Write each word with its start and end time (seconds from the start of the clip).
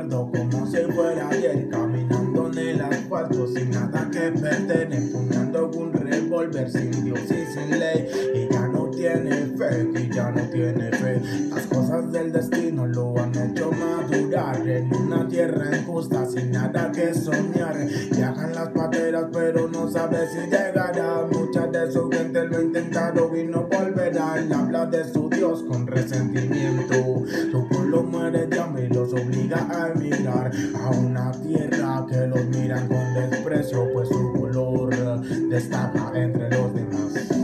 recuerdo 0.00 0.30
como 0.30 0.66
si 0.66 0.78
fuera 0.92 1.28
ayer 1.28 1.68
Caminando 1.68 2.50
en 2.52 2.58
el 2.58 2.80
asfalto 2.80 3.46
sin 3.48 3.70
nada 3.70 4.08
que 4.10 4.32
perder 4.32 4.92
Empuñando 4.92 5.70
un 5.70 5.92
revólver 5.92 6.70
sin 6.70 7.04
Dios 7.04 7.20
y 7.24 7.46
sin 7.46 7.78
ley 7.78 8.08
Y 8.34 8.52
ya 8.52 8.68
no 8.68 8.90
tiene 8.90 9.32
fe, 9.56 9.88
y 9.94 10.14
ya 10.14 10.30
no 10.30 10.42
tiene 10.50 10.90
fe. 10.90 11.22
Las 11.48 11.66
cosas 11.66 12.12
del 12.12 12.32
destino 12.32 12.86
lo 12.86 13.18
han 13.18 13.34
hecho 13.34 13.70
madurar 13.72 14.68
En 14.68 14.94
una 14.94 15.26
tierra 15.28 15.76
injusta 15.76 16.26
sin 16.26 16.52
nada 16.52 16.92
que 16.92 17.14
soñar. 17.14 17.76
Viajan 18.14 18.54
las 18.54 18.68
pateras 18.70 19.26
pero 19.32 19.68
no 19.68 19.90
sabe 19.90 20.28
si 20.28 20.50
llegará. 20.50 21.26
Mucha 21.30 21.66
de 21.66 21.90
su 21.90 22.10
gente 22.10 22.44
lo 22.46 22.58
ha 22.58 22.62
intentado 22.62 23.36
y 23.36 23.44
no 23.44 23.62
volverá. 23.62 24.38
Él 24.38 24.52
habla 24.52 24.86
de 24.86 25.04
su 25.04 25.28
Dios 25.30 25.62
con 25.64 25.86
resentimiento 25.86 27.19
obliga 29.12 29.66
a 29.70 29.92
emigrar 29.92 30.50
a 30.74 30.90
una 30.90 31.32
tierra 31.32 32.06
que 32.08 32.26
los 32.26 32.44
miran 32.46 32.88
con 32.88 33.14
desprecio, 33.14 33.86
pues 33.92 34.08
su 34.08 34.32
color 34.32 35.20
destapa 35.48 36.12
entre 36.14 36.50
los 36.50 36.74
demás. 36.74 37.39